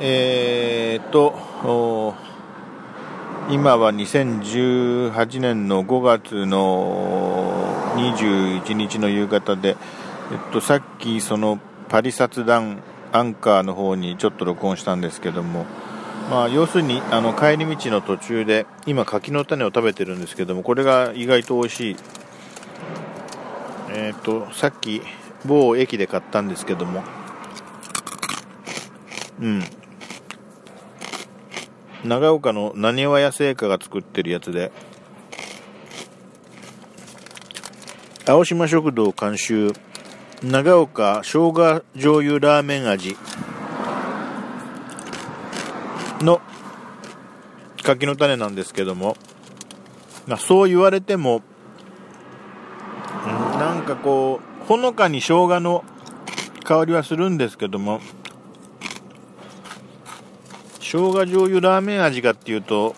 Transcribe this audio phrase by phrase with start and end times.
[0.00, 2.14] えーと、
[3.50, 9.76] 今は2018年の5月の21日の夕方で、
[10.32, 12.82] えっと、さっきそのパリ札談
[13.12, 15.66] アンカーの方にちょっと録音したんですけども、
[16.30, 21.96] まあ、要するにあの帰り道の途中で今柿の種を食べてるんですけどもこれが意外と美味しい、
[23.90, 25.02] えーと、とさっき
[25.44, 27.02] 某駅で買ったんですけども。
[29.40, 29.62] うん。
[32.04, 34.72] 長岡のなにわ屋製菓が作ってるやつで。
[38.26, 39.72] 青島食堂監修。
[40.42, 43.16] 長岡生姜醤油ラーメン味。
[46.22, 46.40] の
[47.82, 49.16] 柿の種なんですけども、
[50.26, 51.42] まあ、そう言われても、
[53.58, 55.84] なんかこう、ほのかに生姜の
[56.64, 58.00] 香りはするんですけども、
[60.92, 62.94] 生姜醤油ラーメン味かっていうと、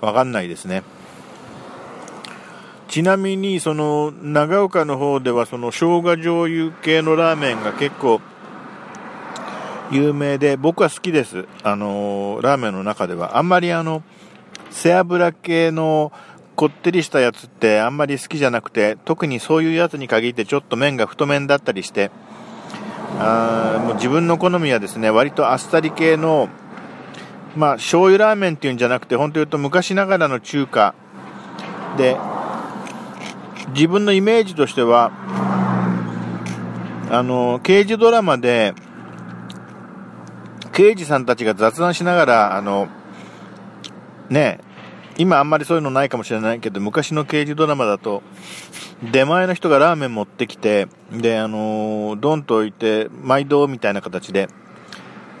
[0.00, 0.82] わかんないですね。
[2.88, 8.20] ちなみに、その、長岡の方では、その、生姜醤油系のラーメンが結構、
[9.92, 11.46] 有名で、僕は好きです。
[11.62, 13.38] あの、ラーメンの中では。
[13.38, 14.02] あんまりあの、
[14.70, 16.10] 背脂系の
[16.56, 22.10] こってりしたやつってあんまり好きじゃなくて、特にそういうやつに限ってちょっと麺が太麺だったりして、
[23.20, 23.57] あ
[23.98, 26.48] 自分の好みはですね、割とあっさり系の、
[27.56, 30.94] まあ、醤油ラーメンっていうんじゃなくて、本当言うと昔ながらの中華。
[31.96, 32.16] で、
[33.74, 35.10] 自分のイメージとしては、
[37.10, 38.74] あの、刑事ドラマで、
[40.72, 42.86] 刑事さんたちが雑談しながら、あの、
[44.30, 44.60] ね、
[45.18, 48.22] 今あんまりそういうのないかもしれないけど、昔の刑事ドラマだと、
[49.12, 54.48] 出前の人がラーメン持ってきて、で、あのドンと置いて、毎度みたいな形で、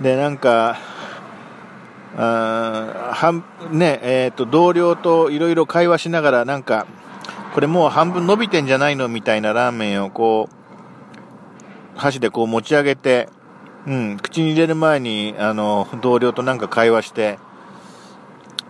[0.00, 0.78] で、なんか、
[2.16, 6.86] あ半ねえーと、同僚といろいろ会話しながら、なんか、
[7.54, 13.28] これもう半分伸びてんじゃないのみたいなラーメンをこう、箸でこう持ち上げて、
[13.86, 17.38] うん、口に入れる前に、あの、同僚となんか会話して、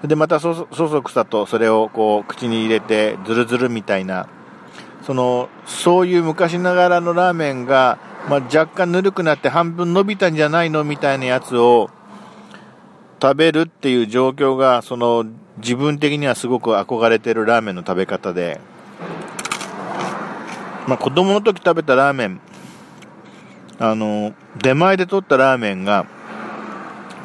[0.04, 4.28] で、またそ、そそくさとそれをこう、口に入れて、ズルズルみたいな、
[5.02, 7.98] その、そういう昔ながらのラーメンが、
[8.28, 11.90] まあ、若干ぬるくなって半分伸びたんじゃないのみたいなやつを
[13.20, 15.26] 食べるっていう状況が、その、
[15.56, 18.60] 自分的にはすごく憧れてるラーメンの食べ方で、
[20.86, 22.40] まあ、子供の時食べたラーメン、
[23.80, 26.06] あの、出前で取ったラーメンが、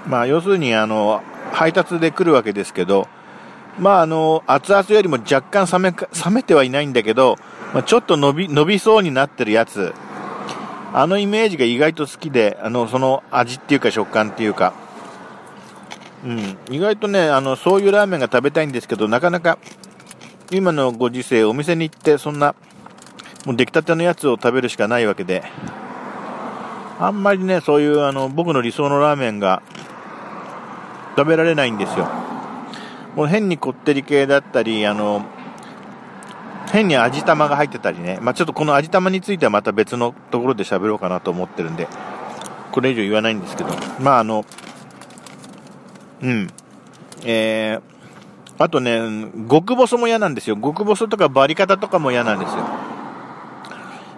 [0.07, 1.21] まあ、要するに、あの、
[1.53, 3.07] 配達で来るわけですけど、
[3.79, 7.37] まあ、あの、熱々よりも若干冷め、冷めてはいないんだけど、
[7.73, 9.93] まあ、ちょっと伸び、伸びそうになってるやつ、
[10.93, 14.73] あのイメージが意外と好きで、あの、その味っていうか食感っていうか、
[16.25, 19.57] うん、意外とね、あの、そういうラーメンが食べたいんですけど、なかなか、
[20.51, 22.55] 今のご時世、お店に行って、そんな、
[23.45, 25.43] もう出来たてのやつを食べるしかないわけで、
[26.99, 29.61] あんまりね、そういうあの僕の理想のラーメンが
[31.15, 32.07] 食べられないんですよ。
[33.15, 35.25] もう変にこってり系だったり、あの、
[36.71, 41.87] 変に味玉が入ってたりね、まあ、ちょっとこの味玉についてはまた別のところで喋ろうかなと思ってるんで、
[42.71, 43.69] これ以上言わないんですけど、
[43.99, 44.43] まああの、
[46.23, 46.47] うん、
[47.23, 47.81] えー、
[48.57, 48.99] あとね、
[49.49, 50.57] 極細も嫌なんですよ。
[50.57, 52.65] 極細とかバリ方とかも嫌なんですよ。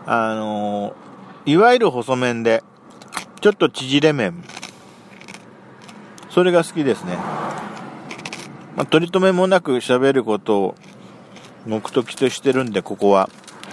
[0.07, 0.93] あの
[1.45, 2.63] いわゆる細麺で、
[3.41, 4.43] ちょっと縮れ麺。
[6.35, 7.15] それが好きですね。
[8.75, 10.75] まあ、取り留めもなく喋ることを
[11.65, 13.29] 目的としてるんで、ここは。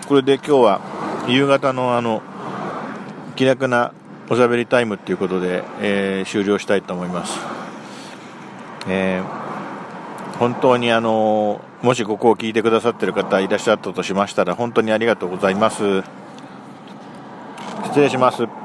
[0.06, 0.81] これで今日は
[1.27, 2.23] 夕方のあの、
[3.34, 3.93] 気楽な
[4.31, 7.37] おしゃべりタイムっていうことで、えー、終了したいと思います。
[8.87, 16.05] えー、本当にあの、もしここを聞いてくださってる方いらっしゃったとしましたら、本当にありがとうございます。
[17.87, 18.62] 失礼します。